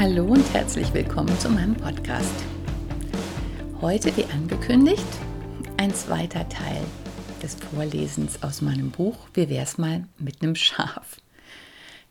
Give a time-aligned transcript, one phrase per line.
[0.00, 2.32] Hallo und herzlich willkommen zu meinem Podcast.
[3.82, 5.04] Heute, wie angekündigt,
[5.76, 6.82] ein zweiter Teil
[7.42, 11.20] des Vorlesens aus meinem Buch Wie wär's mal mit einem Schaf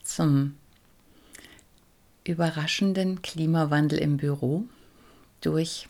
[0.03, 0.55] zum
[2.23, 4.65] überraschenden Klimawandel im Büro
[5.41, 5.89] durch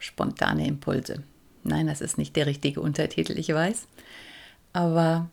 [0.00, 1.22] spontane Impulse.
[1.62, 3.86] Nein, das ist nicht der richtige Untertitel, ich weiß.
[4.72, 5.30] Aber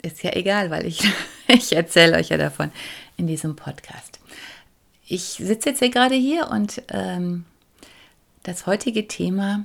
[0.00, 1.02] ist ja egal, weil ich,
[1.48, 2.72] ich erzähle euch ja davon
[3.18, 4.20] in diesem Podcast
[5.06, 7.44] ich sitze jetzt hier gerade hier und ähm,
[8.42, 9.64] das heutige Thema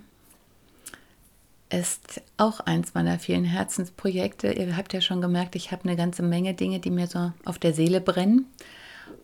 [1.69, 4.51] ist auch eins meiner vielen Herzensprojekte.
[4.51, 7.59] Ihr habt ja schon gemerkt, ich habe eine ganze Menge Dinge, die mir so auf
[7.59, 8.47] der Seele brennen.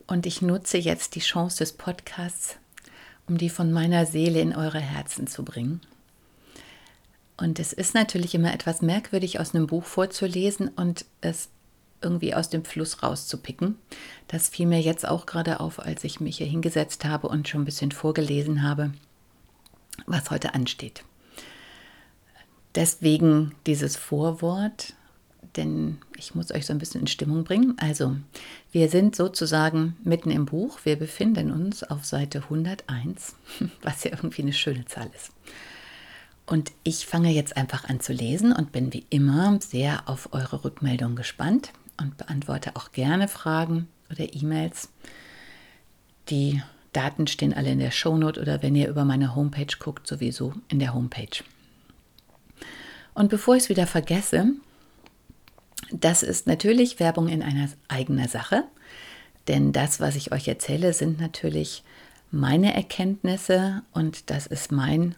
[0.08, 2.58] Und ich nutze jetzt die Chance des Podcasts,
[3.28, 5.82] um die von meiner Seele in eure Herzen zu bringen.
[7.38, 11.50] Und es ist natürlich immer etwas merkwürdig, aus einem Buch vorzulesen und es
[12.06, 13.76] irgendwie aus dem Fluss rauszupicken.
[14.28, 17.64] Das fiel mir jetzt auch gerade auf, als ich mich hier hingesetzt habe und schon
[17.64, 18.94] ein bisschen vorgelesen habe,
[20.06, 21.04] was heute ansteht.
[22.76, 24.94] Deswegen dieses Vorwort,
[25.56, 27.76] denn ich muss euch so ein bisschen in Stimmung bringen.
[27.78, 28.16] Also,
[28.72, 30.80] wir sind sozusagen mitten im Buch.
[30.84, 33.36] Wir befinden uns auf Seite 101,
[33.82, 35.32] was ja irgendwie eine schöne Zahl ist.
[36.46, 40.64] Und ich fange jetzt einfach an zu lesen und bin wie immer sehr auf eure
[40.64, 44.90] Rückmeldung gespannt und beantworte auch gerne Fragen oder E-Mails.
[46.30, 46.62] Die
[46.94, 50.80] Daten stehen alle in der Shownote oder wenn ihr über meine Homepage guckt, sowieso in
[50.80, 51.44] der Homepage.
[53.14, 54.48] Und bevor ich es wieder vergesse,
[55.92, 58.64] das ist natürlich Werbung in einer eigenen Sache,
[59.48, 61.84] denn das, was ich euch erzähle, sind natürlich
[62.32, 65.16] meine Erkenntnisse und das ist mein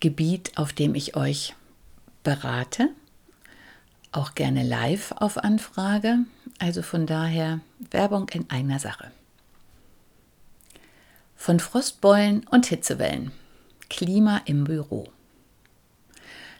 [0.00, 1.54] Gebiet, auf dem ich euch
[2.22, 2.88] berate
[4.12, 6.20] auch gerne live auf Anfrage.
[6.58, 7.60] Also von daher
[7.90, 9.10] Werbung in eigener Sache.
[11.36, 13.32] Von Frostbeulen und Hitzewellen.
[13.88, 15.08] Klima im Büro.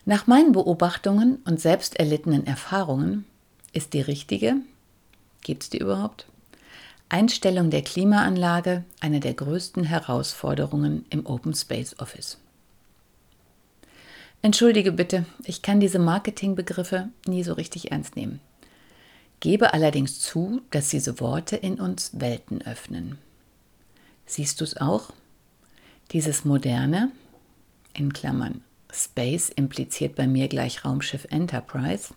[0.04, 3.26] Nach meinen Beobachtungen und selbst erlittenen Erfahrungen
[3.72, 4.56] ist die richtige,
[5.42, 6.26] gibt es die überhaupt?
[7.08, 12.38] Einstellung der Klimaanlage eine der größten Herausforderungen im Open Space Office.
[14.42, 18.40] Entschuldige bitte, ich kann diese Marketingbegriffe nie so richtig ernst nehmen.
[19.40, 23.18] Gebe allerdings zu, dass diese Worte in uns Welten öffnen.
[24.26, 25.12] Siehst du es auch?
[26.12, 27.12] Dieses moderne,
[27.94, 28.62] in Klammern
[28.92, 32.14] Space impliziert bei mir gleich Raumschiff Enterprise,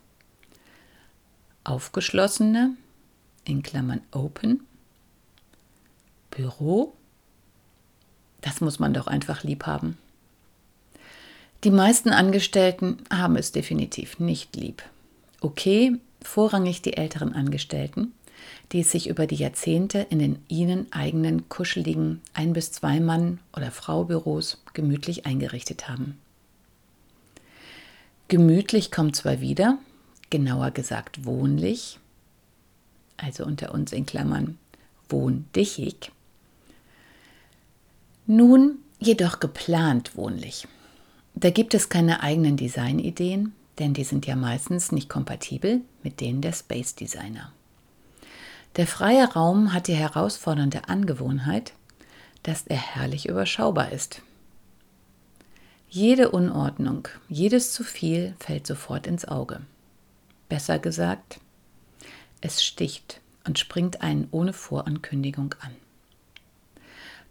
[1.63, 2.75] aufgeschlossene,
[3.45, 4.65] in Klammern Open,
[6.31, 6.93] Büro,
[8.41, 9.97] das muss man doch einfach lieb haben.
[11.63, 14.83] Die meisten Angestellten haben es definitiv nicht lieb.
[15.39, 18.11] Okay, vorrangig die älteren Angestellten,
[18.73, 23.71] die es sich über die Jahrzehnte in den ihnen eigenen kuscheligen Ein- bis Zwei-Mann- oder
[23.71, 26.17] Frau-Büros gemütlich eingerichtet haben.
[28.27, 29.77] Gemütlich kommt zwar wieder,
[30.29, 31.97] genauer gesagt wohnlich,
[33.15, 34.57] also unter uns in Klammern
[35.07, 36.11] wohndichig,
[38.25, 40.67] nun jedoch geplant wohnlich.
[41.35, 46.41] Da gibt es keine eigenen Designideen, denn die sind ja meistens nicht kompatibel mit denen
[46.41, 47.51] der Space Designer.
[48.75, 51.73] Der freie Raum hat die herausfordernde Angewohnheit,
[52.43, 54.21] dass er herrlich überschaubar ist.
[55.89, 59.61] Jede Unordnung, jedes zu viel fällt sofort ins Auge.
[60.49, 61.39] Besser gesagt,
[62.41, 65.71] es sticht und springt einen ohne Vorankündigung an.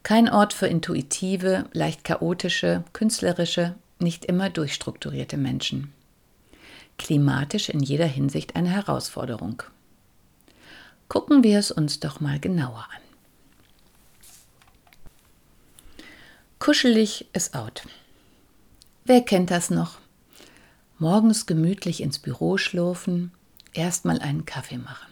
[0.04, 5.92] Kein Ort für intuitive, leicht chaotische, künstlerische nicht immer durchstrukturierte Menschen.
[6.98, 9.62] Klimatisch in jeder Hinsicht eine Herausforderung.
[11.08, 13.02] Gucken wir es uns doch mal genauer an.
[16.58, 17.82] Kuschelig ist out.
[19.04, 19.98] Wer kennt das noch?
[20.98, 23.32] Morgens gemütlich ins Büro schlurfen,
[23.72, 25.08] erstmal einen Kaffee machen.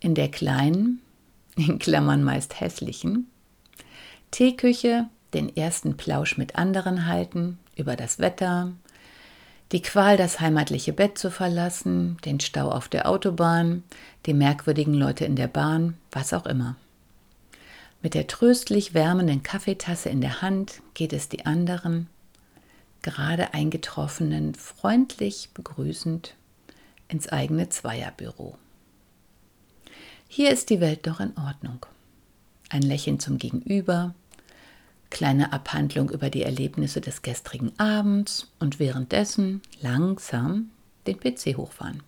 [0.00, 1.00] In der kleinen,
[1.54, 3.30] in Klammern meist hässlichen,
[4.32, 8.72] Teeküche den ersten Plausch mit anderen halten, über das Wetter,
[9.72, 13.82] Die Qual, das heimatliche Bett zu verlassen, den Stau auf der Autobahn,
[14.26, 16.76] die merkwürdigen Leute in der Bahn, was auch immer.
[18.02, 22.08] Mit der tröstlich wärmenden Kaffeetasse in der Hand geht es die anderen,
[23.02, 26.34] gerade eingetroffenen, freundlich begrüßend
[27.08, 28.56] ins eigene Zweierbüro.
[30.28, 31.86] Hier ist die Welt doch in Ordnung.
[32.68, 34.14] Ein Lächeln zum Gegenüber,
[35.14, 40.70] kleine Abhandlung über die Erlebnisse des gestrigen Abends und währenddessen langsam
[41.06, 42.02] den PC hochfahren.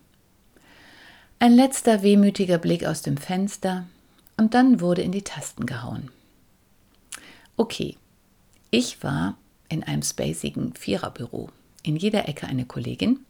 [1.38, 3.86] Ein letzter wehmütiger Blick aus dem Fenster
[4.36, 6.10] und dann wurde in die Tasten gehauen.
[7.56, 7.96] Okay,
[8.70, 9.38] ich war
[9.68, 11.50] in einem spacigen Viererbüro.
[11.84, 13.20] In jeder Ecke eine Kollegin,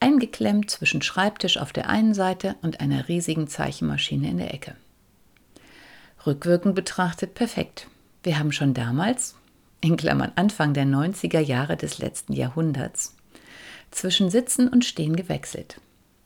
[0.00, 4.76] eingeklemmt zwischen Schreibtisch auf der einen Seite und einer riesigen Zeichenmaschine in der Ecke.
[6.26, 7.88] Rückwirkend betrachtet perfekt.
[8.22, 9.36] Wir haben schon damals,
[9.80, 13.14] in Klammern Anfang der 90er Jahre des letzten Jahrhunderts,
[13.90, 15.80] zwischen Sitzen und Stehen gewechselt.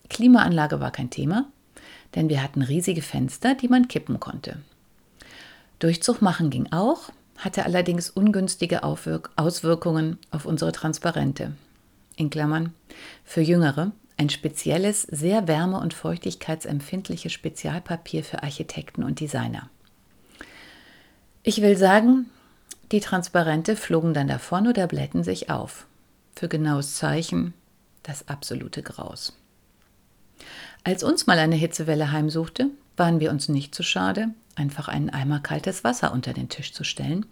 [0.09, 1.47] Klimaanlage war kein Thema,
[2.15, 4.59] denn wir hatten riesige Fenster, die man kippen konnte.
[5.79, 11.53] Durchzug machen ging auch, hatte allerdings ungünstige Auswirkungen auf unsere Transparente.
[12.17, 12.73] In Klammern
[13.25, 19.71] für Jüngere ein spezielles, sehr wärme- und feuchtigkeitsempfindliches Spezialpapier für Architekten und Designer.
[21.45, 22.31] Ich will sagen,
[22.93, 25.87] die Transparente flogen dann davon oder blätten sich auf.
[26.37, 27.53] Für genaues Zeichen
[28.05, 29.37] das absolute Graus.
[30.85, 35.41] Als uns mal eine Hitzewelle heimsuchte, waren wir uns nicht zu schade, einfach einen Eimer
[35.41, 37.27] kaltes Wasser unter den Tisch zu stellen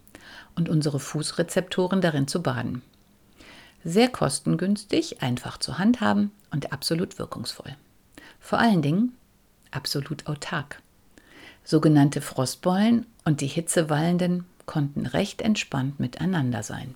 [0.55, 2.81] und unsere Fußrezeptoren darin zu baden.
[3.85, 7.77] Sehr kostengünstig, einfach zu handhaben und absolut wirkungsvoll.
[8.41, 9.13] Vor allen Dingen
[9.71, 10.81] absolut autark.
[11.63, 16.95] Sogenannte Frostbeulen und die Hitzewallenden konnten recht entspannt miteinander sein.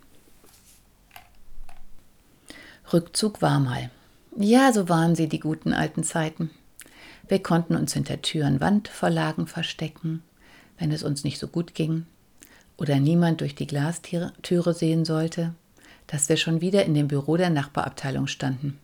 [2.91, 3.89] Rückzug war mal.
[4.37, 6.51] Ja, so waren sie die guten alten Zeiten.
[7.27, 10.21] Wir konnten uns hinter Türen Wandverlagen verstecken,
[10.77, 12.05] wenn es uns nicht so gut ging,
[12.77, 15.53] oder niemand durch die Glastüre sehen sollte,
[16.07, 18.77] dass wir schon wieder in dem Büro der Nachbarabteilung standen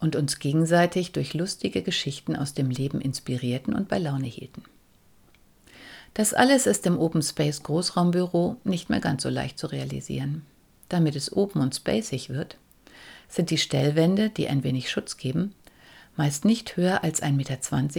[0.00, 4.62] und uns gegenseitig durch lustige Geschichten aus dem Leben inspirierten und bei Laune hielten.
[6.16, 10.46] Das alles ist im Open Space Großraumbüro nicht mehr ganz so leicht zu realisieren.
[10.88, 12.56] Damit es open und spacig wird,
[13.28, 15.54] sind die Stellwände, die ein wenig Schutz geben,
[16.16, 17.58] meist nicht höher als 1,20 Meter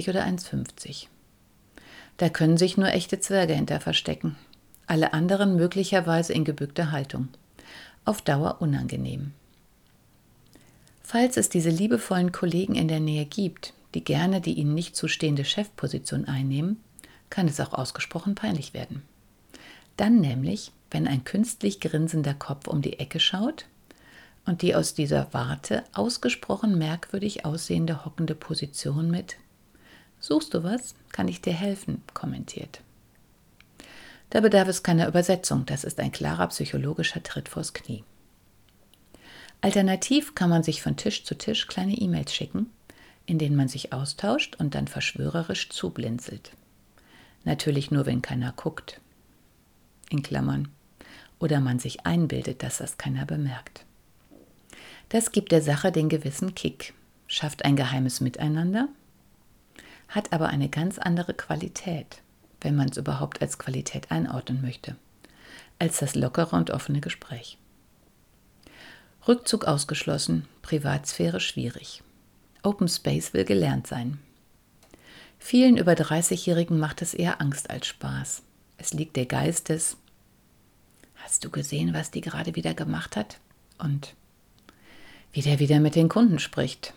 [0.10, 1.06] oder 1,50
[2.18, 4.36] Da können sich nur echte Zwerge hinter verstecken,
[4.88, 7.28] alle anderen möglicherweise in gebückter Haltung.
[8.04, 9.34] Auf Dauer unangenehm.
[11.04, 15.46] Falls es diese liebevollen Kollegen in der Nähe gibt, die gerne die ihnen nicht zustehende
[15.46, 16.82] Chefposition einnehmen,
[17.30, 19.04] kann es auch ausgesprochen peinlich werden.
[19.98, 23.66] Dann nämlich, wenn ein künstlich grinsender Kopf um die Ecke schaut
[24.46, 29.38] und die aus dieser Warte ausgesprochen merkwürdig aussehende hockende Position mit
[30.20, 30.96] Suchst du was?
[31.12, 32.02] Kann ich dir helfen?
[32.14, 32.82] kommentiert.
[34.30, 38.04] Da bedarf es keiner Übersetzung, das ist ein klarer psychologischer Tritt vors Knie.
[39.62, 42.72] Alternativ kann man sich von Tisch zu Tisch kleine E-Mails schicken,
[43.26, 46.52] in denen man sich austauscht und dann verschwörerisch zublinzelt.
[47.44, 49.00] Natürlich nur, wenn keiner guckt.
[50.10, 50.70] In Klammern.
[51.40, 53.86] Oder man sich einbildet, dass das keiner bemerkt.
[55.10, 56.94] Das gibt der Sache den gewissen Kick,
[57.28, 58.90] schafft ein geheimes Miteinander,
[60.10, 62.22] hat aber eine ganz andere Qualität,
[62.62, 64.96] wenn man es überhaupt als Qualität einordnen möchte,
[65.80, 67.58] als das lockere und offene Gespräch.
[69.28, 72.02] Rückzug ausgeschlossen, Privatsphäre schwierig.
[72.64, 74.20] Open Space will gelernt sein.
[75.40, 78.42] Vielen über 30-Jährigen macht es eher Angst als Spaß.
[78.78, 79.98] Es liegt der Geist des
[81.16, 83.40] Hast du gesehen, was die gerade wieder gemacht hat?
[83.78, 84.14] Und
[85.34, 86.94] wie der wieder mit den Kunden spricht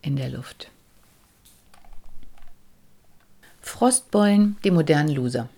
[0.00, 0.70] in der Luft.
[3.60, 5.48] Frostbeulen, die modernen Loser.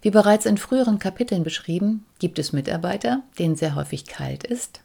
[0.00, 4.80] Wie bereits in früheren Kapiteln beschrieben, gibt es Mitarbeiter, denen sehr häufig kalt ist,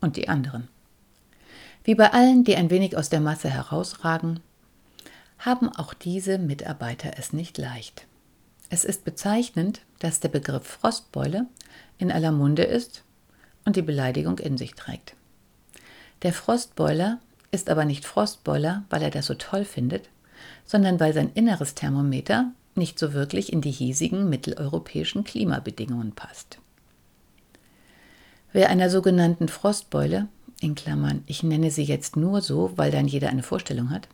[0.00, 0.68] und die anderen.
[1.84, 4.40] Wie bei allen, die ein wenig aus der Masse herausragen,
[5.38, 8.06] haben auch diese Mitarbeiter es nicht leicht.
[8.68, 11.46] Es ist bezeichnend, dass der Begriff Frostbeule
[11.98, 13.04] in aller Munde ist
[13.64, 15.14] und die Beleidigung in sich trägt.
[16.22, 20.08] Der Frostboiler ist aber nicht Frostboiler, weil er das so toll findet,
[20.64, 26.58] sondern weil sein inneres Thermometer nicht so wirklich in die hiesigen mitteleuropäischen Klimabedingungen passt.
[28.52, 30.28] Wer einer sogenannten Frostbeule,
[30.60, 34.08] in Klammern, ich nenne sie jetzt nur so, weil dann jeder eine Vorstellung hat,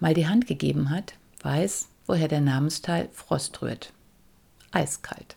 [0.00, 3.92] mal die Hand gegeben hat, weiß, woher der Namensteil Frost rührt.
[4.70, 5.36] Eiskalt.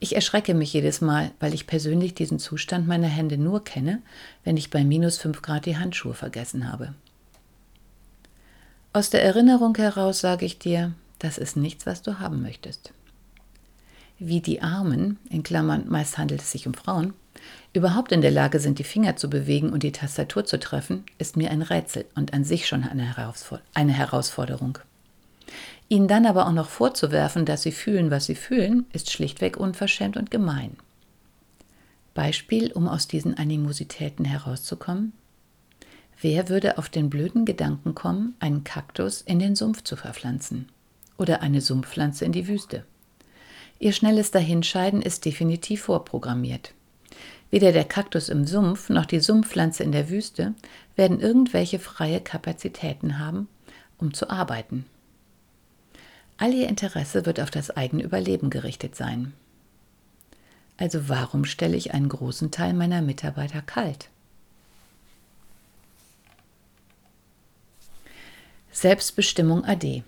[0.00, 4.02] Ich erschrecke mich jedes Mal, weil ich persönlich diesen Zustand meiner Hände nur kenne,
[4.42, 6.94] wenn ich bei minus 5 Grad die Handschuhe vergessen habe.
[8.92, 12.92] Aus der Erinnerung heraus sage ich dir, das ist nichts, was du haben möchtest.
[14.18, 17.14] Wie die Armen, in Klammern meist handelt es sich um Frauen,
[17.72, 21.36] überhaupt in der Lage sind, die Finger zu bewegen und die Tastatur zu treffen, ist
[21.36, 24.78] mir ein Rätsel und an sich schon eine, Herausforderung.
[25.88, 30.16] Ihnen dann aber auch noch vorzuwerfen, dass sie fühlen, was sie fühlen, ist schlichtweg unverschämt
[30.16, 30.76] und gemein.
[32.14, 35.12] Beispiel, um aus diesen Animositäten herauszukommen?
[36.20, 40.68] Wer würde auf den blöden Gedanken kommen, einen Kaktus in den Sumpf zu verpflanzen?
[41.18, 42.84] Oder eine Sumpfpflanze in die Wüste?
[43.78, 46.72] Ihr schnelles Dahinscheiden ist definitiv vorprogrammiert.
[47.54, 50.54] Weder der Kaktus im Sumpf noch die Sumpfpflanze in der Wüste
[50.96, 53.46] werden irgendwelche freie Kapazitäten haben,
[53.96, 54.86] um zu arbeiten.
[56.36, 59.34] All ihr Interesse wird auf das eigene Überleben gerichtet sein.
[60.78, 64.08] Also warum stelle ich einen großen Teil meiner Mitarbeiter kalt?
[68.72, 70.02] Selbstbestimmung AD.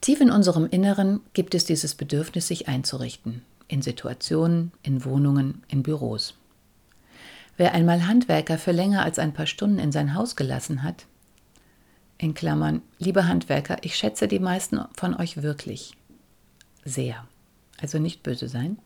[0.00, 3.42] Tief in unserem Inneren gibt es dieses Bedürfnis, sich einzurichten.
[3.68, 6.34] In Situationen, in Wohnungen, in Büros.
[7.56, 11.06] Wer einmal Handwerker für länger als ein paar Stunden in sein Haus gelassen hat,
[12.18, 15.92] in Klammern, liebe Handwerker, ich schätze die meisten von euch wirklich
[16.84, 17.26] sehr,
[17.80, 18.78] also nicht böse sein,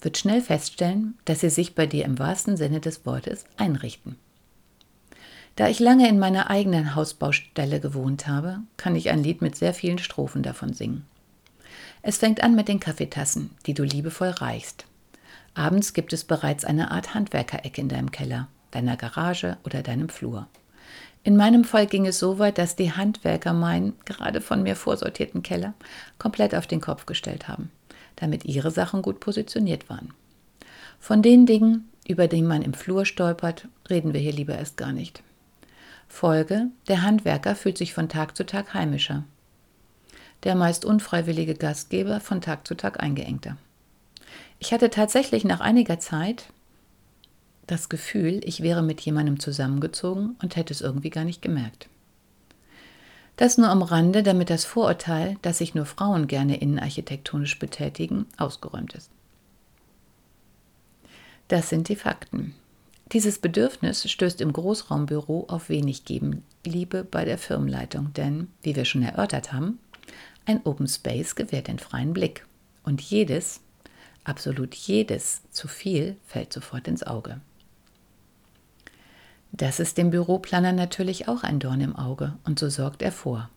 [0.00, 4.16] wird schnell feststellen, dass sie sich bei dir im wahrsten Sinne des Wortes einrichten.
[5.56, 9.72] Da ich lange in meiner eigenen Hausbaustelle gewohnt habe, kann ich ein Lied mit sehr
[9.72, 11.06] vielen Strophen davon singen.
[12.02, 14.86] Es fängt an mit den Kaffeetassen, die du liebevoll reichst.
[15.54, 20.48] Abends gibt es bereits eine Art Handwerkereck in deinem Keller, deiner Garage oder deinem Flur.
[21.24, 25.42] In meinem Fall ging es so weit, dass die Handwerker meinen, gerade von mir vorsortierten
[25.42, 25.74] Keller
[26.18, 27.70] komplett auf den Kopf gestellt haben,
[28.14, 30.12] damit ihre Sachen gut positioniert waren.
[31.00, 34.92] Von den Dingen, über die man im Flur stolpert, reden wir hier lieber erst gar
[34.92, 35.22] nicht.
[36.06, 39.24] Folge, der Handwerker fühlt sich von Tag zu Tag heimischer.
[40.44, 43.56] Der meist unfreiwillige Gastgeber von Tag zu Tag eingeengter.
[44.58, 46.46] Ich hatte tatsächlich nach einiger Zeit
[47.66, 51.88] das Gefühl, ich wäre mit jemandem zusammengezogen und hätte es irgendwie gar nicht gemerkt.
[53.36, 58.94] Das nur am Rande, damit das Vorurteil, dass sich nur Frauen gerne innenarchitektonisch betätigen, ausgeräumt
[58.94, 59.10] ist.
[61.48, 62.54] Das sind die Fakten.
[63.12, 69.02] Dieses Bedürfnis stößt im Großraumbüro auf wenig Gegenliebe bei der Firmenleitung, denn, wie wir schon
[69.02, 69.78] erörtert haben,
[70.46, 72.46] ein Open Space gewährt den freien Blick.
[72.84, 73.60] Und jedes,
[74.24, 77.40] absolut jedes zu viel fällt sofort ins Auge.
[79.52, 83.50] Das ist dem Büroplaner natürlich auch ein Dorn im Auge und so sorgt er vor.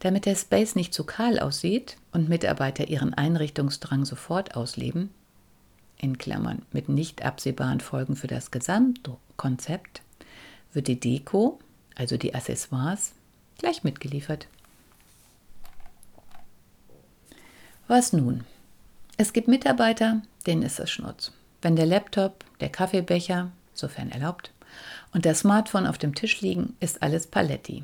[0.00, 5.10] Damit der Space nicht zu kahl aussieht und Mitarbeiter ihren Einrichtungsdrang sofort ausleben,
[5.98, 10.02] in Klammern mit nicht absehbaren Folgen für das Gesamtkonzept,
[10.72, 11.58] wird die Deko,
[11.94, 13.12] also die Accessoires,
[13.58, 14.46] gleich mitgeliefert.
[17.90, 18.44] Was nun?
[19.16, 21.32] Es gibt Mitarbeiter, denen ist es Schnurz.
[21.60, 24.52] Wenn der Laptop, der Kaffeebecher, sofern erlaubt,
[25.12, 27.82] und das Smartphone auf dem Tisch liegen, ist alles Paletti.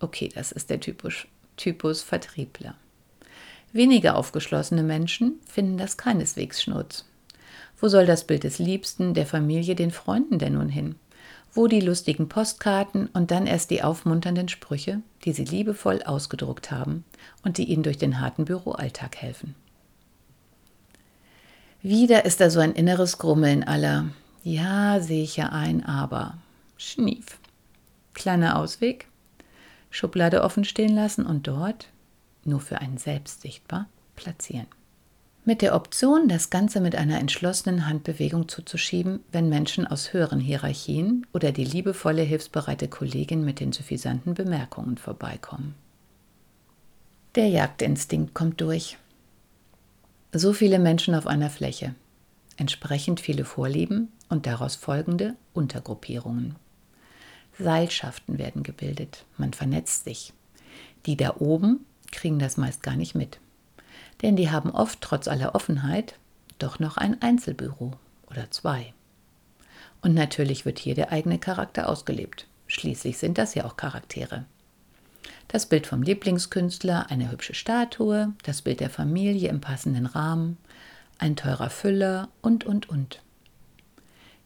[0.00, 2.74] Okay, das ist der Typus, Typus Vertriebler.
[3.72, 7.04] Weniger aufgeschlossene Menschen finden das keineswegs Schnurz.
[7.80, 10.96] Wo soll das Bild des Liebsten, der Familie, den Freunden denn nun hin?
[11.56, 17.02] Wo die lustigen Postkarten und dann erst die aufmunternden Sprüche, die sie liebevoll ausgedruckt haben
[17.42, 19.54] und die ihnen durch den harten Büroalltag helfen?
[21.80, 24.10] Wieder ist da so ein inneres Grummeln aller,
[24.44, 26.36] ja, sehe ich ja ein, aber
[26.76, 27.38] schnief.
[28.12, 29.08] Kleiner Ausweg.
[29.88, 31.88] Schublade offen stehen lassen und dort,
[32.44, 34.66] nur für einen selbst sichtbar, platzieren.
[35.48, 41.24] Mit der Option, das Ganze mit einer entschlossenen Handbewegung zuzuschieben, wenn Menschen aus höheren Hierarchien
[41.32, 45.76] oder die liebevolle, hilfsbereite Kollegin mit den suffisanten Bemerkungen vorbeikommen.
[47.36, 48.98] Der Jagdinstinkt kommt durch.
[50.32, 51.94] So viele Menschen auf einer Fläche,
[52.56, 56.56] entsprechend viele Vorlieben und daraus folgende Untergruppierungen.
[57.56, 60.32] Seilschaften werden gebildet, man vernetzt sich.
[61.06, 63.38] Die da oben kriegen das meist gar nicht mit,
[64.22, 66.14] denn die haben oft trotz aller Offenheit
[66.58, 67.92] doch noch ein Einzelbüro
[68.30, 68.94] oder zwei.
[70.02, 72.46] Und natürlich wird hier der eigene Charakter ausgelebt.
[72.66, 74.44] Schließlich sind das ja auch Charaktere.
[75.48, 80.56] Das Bild vom Lieblingskünstler, eine hübsche Statue, das Bild der Familie im passenden Rahmen,
[81.18, 83.22] ein teurer Füller und, und, und.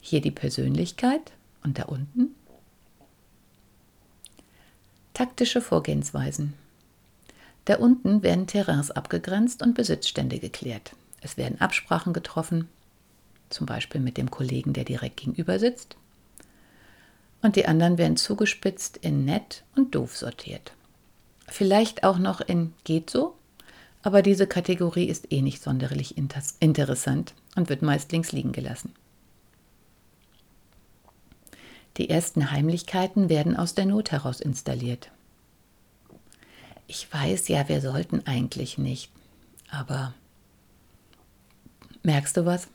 [0.01, 2.35] Hier die Persönlichkeit und da unten
[5.21, 6.55] taktische Vorgehensweisen.
[7.71, 10.97] Da unten werden Terrains abgegrenzt und Besitzstände geklärt.
[11.21, 12.69] Es werden Absprachen getroffen,
[13.49, 15.97] zum Beispiel mit dem Kollegen, der direkt gegenüber sitzt.
[17.43, 20.73] Und die anderen werden zugespitzt in nett und doof sortiert.
[21.47, 23.37] Vielleicht auch noch in geht so,
[24.03, 28.93] aber diese Kategorie ist eh nicht sonderlich interessant und wird meist links liegen gelassen.
[31.99, 35.13] Die ersten Heimlichkeiten werden aus der Not heraus installiert.
[36.93, 39.13] Ich weiß ja, wir sollten eigentlich nicht,
[39.71, 40.13] aber
[42.03, 42.67] merkst du was?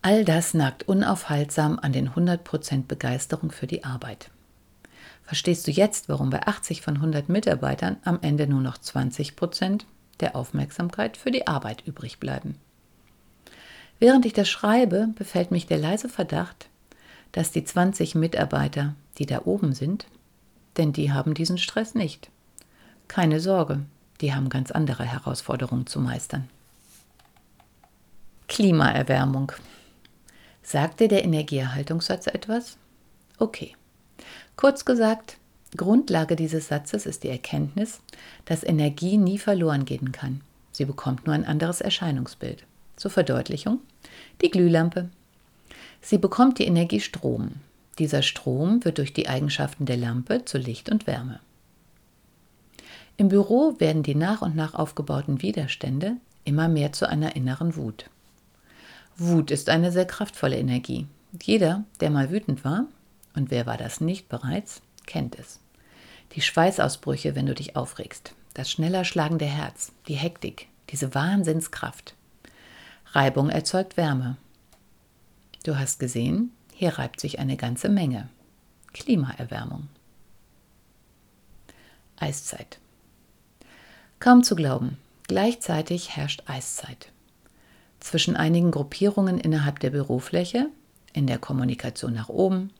[0.00, 4.30] All das nagt unaufhaltsam an den 100% Begeisterung für die Arbeit.
[5.24, 9.82] Verstehst du jetzt, warum bei 80 von 100 Mitarbeitern am Ende nur noch 20%
[10.20, 12.56] der Aufmerksamkeit für die Arbeit übrig bleiben?
[13.98, 16.70] Während ich das schreibe, befällt mich der leise Verdacht,
[17.32, 20.06] dass die 20 Mitarbeiter, die da oben sind,
[20.78, 22.30] denn die haben diesen Stress nicht.
[23.08, 23.80] Keine Sorge,
[24.20, 26.48] die haben ganz andere Herausforderungen zu meistern.
[28.48, 29.52] Klimaerwärmung.
[30.62, 32.76] Sagt dir der Energieerhaltungssatz etwas?
[33.38, 33.74] Okay.
[34.56, 35.38] Kurz gesagt,
[35.76, 38.00] Grundlage dieses Satzes ist die Erkenntnis,
[38.44, 40.40] dass Energie nie verloren gehen kann.
[40.72, 42.64] Sie bekommt nur ein anderes Erscheinungsbild.
[42.96, 43.80] Zur Verdeutlichung,
[44.42, 45.08] die Glühlampe.
[46.00, 47.52] Sie bekommt die Energie Strom.
[47.98, 51.40] Dieser Strom wird durch die Eigenschaften der Lampe zu Licht und Wärme.
[53.18, 58.08] Im Büro werden die nach und nach aufgebauten Widerstände immer mehr zu einer inneren Wut.
[59.16, 61.08] Wut ist eine sehr kraftvolle Energie.
[61.42, 62.86] Jeder, der mal wütend war,
[63.34, 65.58] und wer war das nicht bereits, kennt es.
[66.36, 72.14] Die Schweißausbrüche, wenn du dich aufregst, das schneller schlagende Herz, die Hektik, diese Wahnsinnskraft.
[73.06, 74.36] Reibung erzeugt Wärme.
[75.64, 78.28] Du hast gesehen, hier reibt sich eine ganze Menge.
[78.92, 79.88] Klimaerwärmung.
[82.16, 82.78] Eiszeit.
[84.20, 84.98] Kaum zu glauben,
[85.28, 87.12] gleichzeitig herrscht Eiszeit
[88.00, 90.68] zwischen einigen Gruppierungen innerhalb der Bürofläche,
[91.12, 92.70] in der Kommunikation nach oben,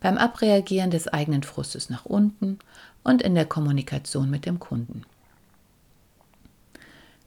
[0.00, 2.58] beim Abreagieren des eigenen Frustes nach unten
[3.02, 5.02] und in der Kommunikation mit dem Kunden.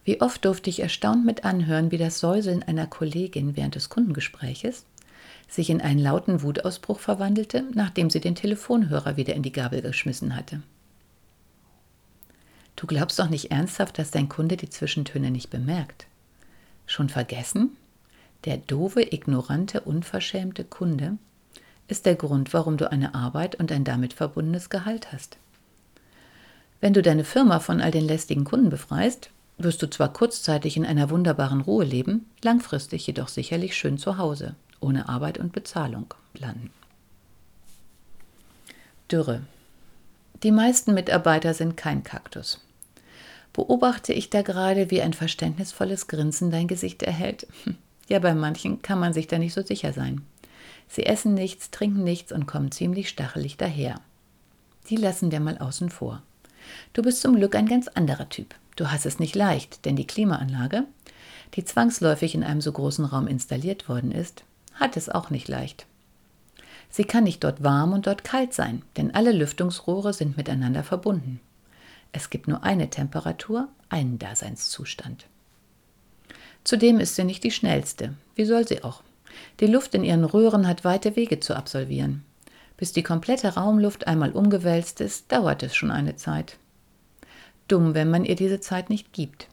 [0.05, 4.85] Wie oft durfte ich erstaunt mit anhören, wie das Säuseln einer Kollegin während des Kundengespräches
[5.47, 10.35] sich in einen lauten Wutausbruch verwandelte, nachdem sie den Telefonhörer wieder in die Gabel geschmissen
[10.35, 10.61] hatte.
[12.75, 16.07] Du glaubst doch nicht ernsthaft, dass dein Kunde die Zwischentöne nicht bemerkt.
[16.85, 17.77] Schon vergessen?
[18.45, 21.17] Der doofe, ignorante, unverschämte Kunde
[21.87, 25.37] ist der Grund, warum du eine Arbeit und ein damit verbundenes Gehalt hast.
[26.81, 30.85] Wenn du deine Firma von all den lästigen Kunden befreist, wirst du zwar kurzzeitig in
[30.85, 36.71] einer wunderbaren Ruhe leben, langfristig jedoch sicherlich schön zu Hause, ohne Arbeit und Bezahlung landen.
[39.11, 39.41] Dürre.
[40.43, 42.59] Die meisten Mitarbeiter sind kein Kaktus
[43.53, 47.47] beobachte ich da gerade, wie ein verständnisvolles Grinsen dein Gesicht erhält.
[47.63, 47.77] Hm.
[48.09, 50.21] Ja, bei manchen kann man sich da nicht so sicher sein.
[50.89, 54.01] Sie essen nichts, trinken nichts und kommen ziemlich stachelig daher.
[54.89, 56.21] Die lassen wir mal außen vor.
[56.91, 58.53] Du bist zum Glück ein ganz anderer Typ.
[58.75, 60.83] Du hast es nicht leicht, denn die Klimaanlage,
[61.53, 65.85] die zwangsläufig in einem so großen Raum installiert worden ist, hat es auch nicht leicht.
[66.95, 71.39] Sie kann nicht dort warm und dort kalt sein, denn alle Lüftungsrohre sind miteinander verbunden.
[72.11, 75.25] Es gibt nur eine Temperatur, einen Daseinszustand.
[76.63, 78.13] Zudem ist sie nicht die schnellste.
[78.35, 79.01] Wie soll sie auch?
[79.59, 82.23] Die Luft in ihren Röhren hat weite Wege zu absolvieren.
[82.77, 86.59] Bis die komplette Raumluft einmal umgewälzt ist, dauert es schon eine Zeit.
[87.67, 89.47] Dumm, wenn man ihr diese Zeit nicht gibt.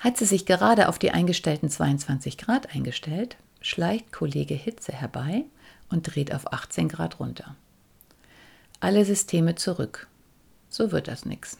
[0.00, 5.44] Hat sie sich gerade auf die eingestellten 22 Grad eingestellt, schleicht Kollege Hitze herbei
[5.90, 7.54] und dreht auf 18 Grad runter.
[8.80, 10.08] Alle Systeme zurück
[10.68, 11.58] so wird das nichts.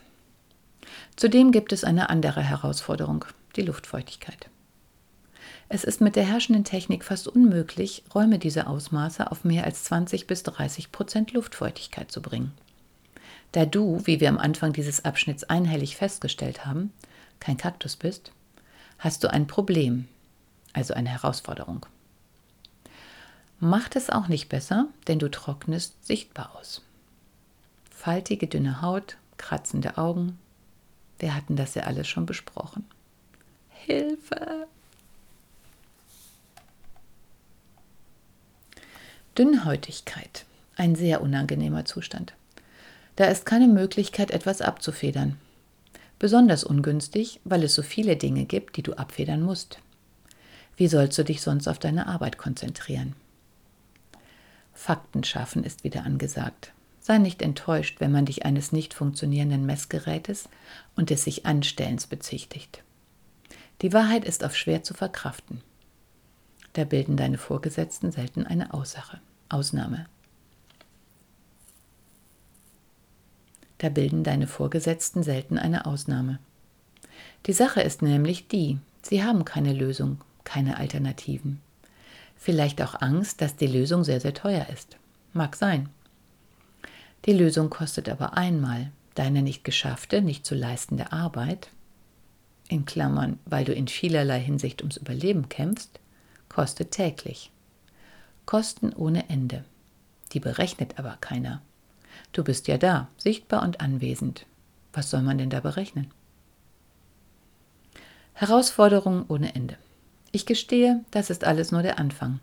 [1.16, 3.24] Zudem gibt es eine andere Herausforderung,
[3.56, 4.48] die Luftfeuchtigkeit.
[5.68, 10.26] Es ist mit der herrschenden Technik fast unmöglich, Räume dieser Ausmaße auf mehr als 20
[10.26, 12.52] bis 30 Prozent Luftfeuchtigkeit zu bringen.
[13.52, 16.92] Da du, wie wir am Anfang dieses Abschnitts einhellig festgestellt haben,
[17.40, 18.32] kein Kaktus bist,
[18.98, 20.08] hast du ein Problem,
[20.72, 21.84] also eine Herausforderung.
[23.60, 26.82] Macht es auch nicht besser, denn du trocknest sichtbar aus
[27.98, 30.38] faltige, dünne Haut, kratzende Augen.
[31.18, 32.86] Wir hatten das ja alles schon besprochen.
[33.70, 34.66] Hilfe!
[39.36, 42.34] Dünnhäutigkeit, ein sehr unangenehmer Zustand.
[43.16, 45.36] Da ist keine Möglichkeit, etwas abzufedern.
[46.18, 49.80] Besonders ungünstig, weil es so viele Dinge gibt, die du abfedern musst.
[50.76, 53.14] Wie sollst du dich sonst auf deine Arbeit konzentrieren?
[54.78, 56.72] Fakten schaffen ist wieder angesagt.
[57.00, 60.48] Sei nicht enttäuscht, wenn man dich eines nicht funktionierenden Messgerätes
[60.94, 62.84] und des sich Anstellens bezichtigt.
[63.82, 65.62] Die Wahrheit ist oft schwer zu verkraften.
[66.74, 70.06] Da bilden deine Vorgesetzten selten eine Aussache, Ausnahme.
[73.78, 76.38] Da bilden deine Vorgesetzten selten eine Ausnahme.
[77.46, 81.60] Die Sache ist nämlich die, sie haben keine Lösung, keine Alternativen.
[82.38, 84.96] Vielleicht auch Angst, dass die Lösung sehr, sehr teuer ist.
[85.32, 85.88] Mag sein.
[87.26, 91.68] Die Lösung kostet aber einmal deine nicht geschaffte, nicht zu leistende Arbeit,
[92.68, 95.98] in Klammern, weil du in vielerlei Hinsicht ums Überleben kämpfst,
[96.48, 97.50] kostet täglich.
[98.46, 99.64] Kosten ohne Ende.
[100.32, 101.60] Die berechnet aber keiner.
[102.32, 104.46] Du bist ja da, sichtbar und anwesend.
[104.92, 106.10] Was soll man denn da berechnen?
[108.34, 109.76] Herausforderungen ohne Ende.
[110.30, 112.40] Ich gestehe, das ist alles nur der Anfang.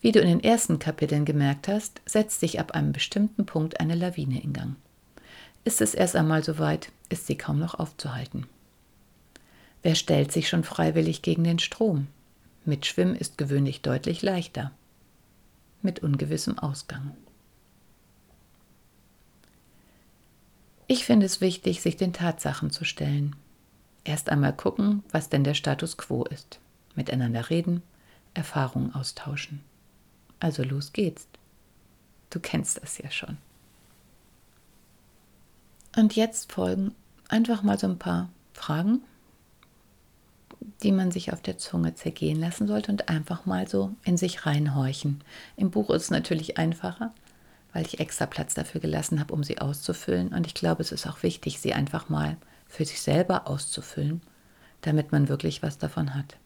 [0.00, 3.94] Wie du in den ersten Kapiteln gemerkt hast, setzt sich ab einem bestimmten Punkt eine
[3.94, 4.76] Lawine in Gang.
[5.64, 8.46] Ist es erst einmal soweit, ist sie kaum noch aufzuhalten.
[9.82, 12.08] Wer stellt sich schon freiwillig gegen den Strom?
[12.64, 14.72] Mit Schwimmen ist gewöhnlich deutlich leichter.
[15.82, 17.16] Mit ungewissem Ausgang.
[20.88, 23.34] Ich finde es wichtig, sich den Tatsachen zu stellen.
[24.04, 26.60] Erst einmal gucken, was denn der Status quo ist.
[26.96, 27.82] Miteinander reden,
[28.34, 29.62] Erfahrungen austauschen.
[30.40, 31.28] Also los geht's.
[32.30, 33.38] Du kennst das ja schon.
[35.96, 36.94] Und jetzt folgen
[37.28, 39.02] einfach mal so ein paar Fragen,
[40.82, 44.44] die man sich auf der Zunge zergehen lassen sollte und einfach mal so in sich
[44.44, 45.22] reinhorchen.
[45.56, 47.14] Im Buch ist es natürlich einfacher,
[47.72, 50.28] weil ich extra Platz dafür gelassen habe, um sie auszufüllen.
[50.28, 54.20] Und ich glaube, es ist auch wichtig, sie einfach mal für sich selber auszufüllen,
[54.82, 56.36] damit man wirklich was davon hat.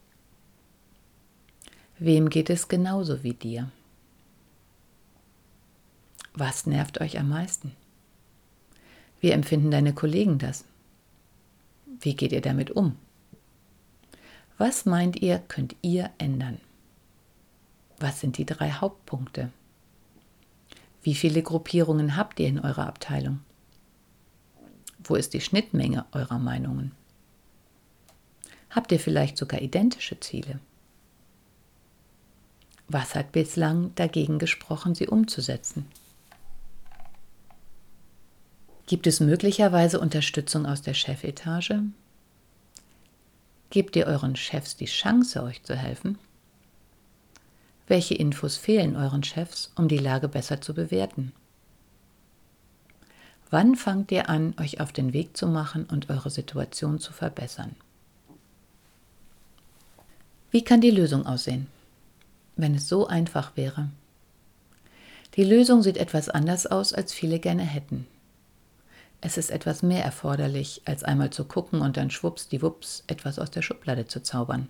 [2.02, 3.70] Wem geht es genauso wie dir?
[6.32, 7.72] Was nervt euch am meisten?
[9.20, 10.64] Wie empfinden deine Kollegen das?
[12.00, 12.96] Wie geht ihr damit um?
[14.56, 16.58] Was meint ihr, könnt ihr ändern?
[17.98, 19.50] Was sind die drei Hauptpunkte?
[21.02, 23.40] Wie viele Gruppierungen habt ihr in eurer Abteilung?
[25.04, 26.92] Wo ist die Schnittmenge eurer Meinungen?
[28.70, 30.60] Habt ihr vielleicht sogar identische Ziele?
[32.92, 35.86] Was hat bislang dagegen gesprochen, sie umzusetzen?
[38.88, 41.84] Gibt es möglicherweise Unterstützung aus der Chefetage?
[43.70, 46.18] Gebt ihr euren Chefs die Chance, euch zu helfen?
[47.86, 51.30] Welche Infos fehlen euren Chefs, um die Lage besser zu bewerten?
[53.50, 57.76] Wann fangt ihr an, euch auf den Weg zu machen und eure Situation zu verbessern?
[60.50, 61.68] Wie kann die Lösung aussehen,
[62.56, 63.90] wenn es so einfach wäre?
[65.36, 68.06] Die Lösung sieht etwas anders aus, als viele gerne hätten.
[69.20, 73.62] Es ist etwas mehr erforderlich, als einmal zu gucken und dann schwuppsdiwupps etwas aus der
[73.62, 74.68] Schublade zu zaubern.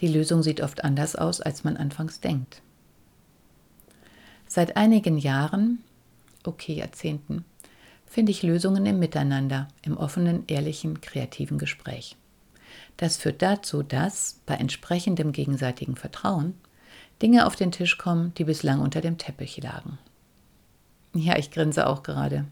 [0.00, 2.60] Die Lösung sieht oft anders aus, als man anfangs denkt.
[4.46, 5.82] Seit einigen Jahren,
[6.44, 7.44] okay Jahrzehnten,
[8.06, 12.16] finde ich Lösungen im Miteinander, im offenen, ehrlichen, kreativen Gespräch.
[12.96, 16.54] Das führt dazu, dass bei entsprechendem gegenseitigen Vertrauen
[17.22, 19.98] Dinge auf den Tisch kommen, die bislang unter dem Teppich lagen.
[21.14, 22.44] Ja, ich grinse auch gerade.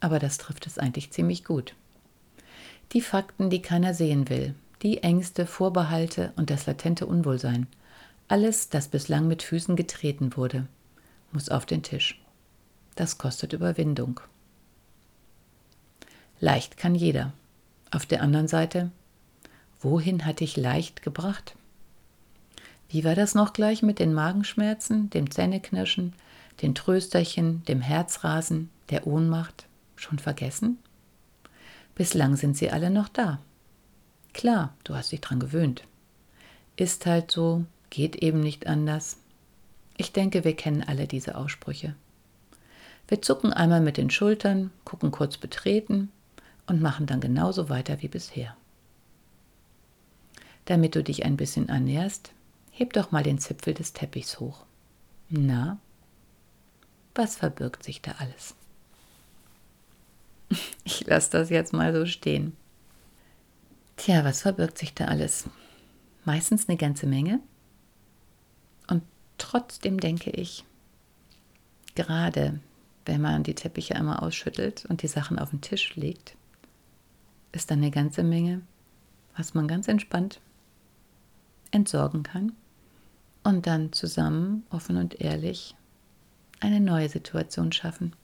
[0.00, 1.74] Aber das trifft es eigentlich ziemlich gut.
[2.92, 7.66] Die Fakten, die keiner sehen will, die Ängste, Vorbehalte und das latente Unwohlsein,
[8.28, 10.66] alles, das bislang mit Füßen getreten wurde,
[11.32, 12.20] muss auf den Tisch.
[12.94, 14.20] Das kostet Überwindung.
[16.38, 17.32] Leicht kann jeder.
[17.90, 18.90] Auf der anderen Seite,
[19.80, 21.54] wohin hat dich leicht gebracht?
[22.88, 26.12] Wie war das noch gleich mit den Magenschmerzen, dem Zähneknirschen,
[26.62, 29.66] den Trösterchen, dem Herzrasen, der Ohnmacht?
[29.96, 30.78] Schon vergessen?
[31.94, 33.38] Bislang sind sie alle noch da.
[34.32, 35.84] Klar, du hast dich dran gewöhnt.
[36.76, 39.18] Ist halt so, geht eben nicht anders.
[39.96, 41.94] Ich denke, wir kennen alle diese Aussprüche.
[43.06, 46.10] Wir zucken einmal mit den Schultern, gucken kurz betreten
[46.66, 48.56] und machen dann genauso weiter wie bisher.
[50.66, 52.32] Damit du dich ein bisschen ernährst,
[52.70, 54.64] heb doch mal den Zipfel des Teppichs hoch.
[55.28, 55.78] Na,
[57.14, 58.54] was verbirgt sich da alles?
[60.84, 62.56] Ich lasse das jetzt mal so stehen.
[63.96, 65.44] Tja, was verbirgt sich da alles?
[66.24, 67.38] Meistens eine ganze Menge.
[68.88, 69.02] Und
[69.38, 70.64] trotzdem denke ich,
[71.94, 72.58] gerade
[73.06, 76.34] wenn man die Teppiche einmal ausschüttelt und die Sachen auf den Tisch legt,
[77.52, 78.62] ist dann eine ganze Menge,
[79.36, 80.40] was man ganz entspannt
[81.70, 82.52] entsorgen kann
[83.44, 85.74] und dann zusammen, offen und ehrlich,
[86.60, 88.14] eine neue Situation schaffen,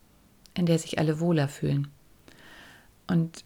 [0.55, 1.89] in der sich alle wohler fühlen.
[3.07, 3.45] Und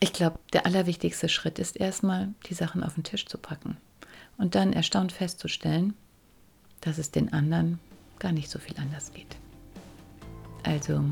[0.00, 3.76] ich glaube, der allerwichtigste Schritt ist erstmal, die Sachen auf den Tisch zu packen
[4.36, 5.94] und dann erstaunt festzustellen,
[6.80, 7.78] dass es den anderen
[8.18, 9.36] gar nicht so viel anders geht.
[10.62, 11.04] Also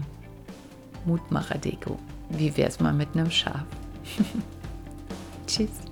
[1.04, 1.98] Mutmacher-Deko.
[2.30, 3.64] Wie wär's mal mit einem Schaf?
[5.46, 5.91] Tschüss.